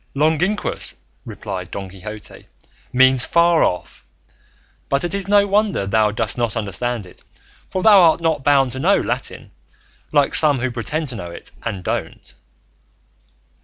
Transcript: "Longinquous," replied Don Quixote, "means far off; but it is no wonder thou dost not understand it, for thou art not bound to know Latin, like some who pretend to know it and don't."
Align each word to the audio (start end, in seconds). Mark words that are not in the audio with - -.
"Longinquous," 0.15 0.95
replied 1.25 1.69
Don 1.69 1.87
Quixote, 1.87 2.47
"means 2.91 3.23
far 3.23 3.63
off; 3.63 4.03
but 4.89 5.03
it 5.03 5.13
is 5.13 5.27
no 5.27 5.45
wonder 5.45 5.85
thou 5.85 6.09
dost 6.09 6.39
not 6.39 6.57
understand 6.57 7.05
it, 7.05 7.21
for 7.69 7.83
thou 7.83 8.01
art 8.01 8.19
not 8.19 8.43
bound 8.43 8.71
to 8.71 8.79
know 8.79 8.97
Latin, 8.99 9.51
like 10.11 10.33
some 10.33 10.57
who 10.57 10.71
pretend 10.71 11.09
to 11.09 11.15
know 11.15 11.29
it 11.29 11.51
and 11.61 11.83
don't." 11.83 12.33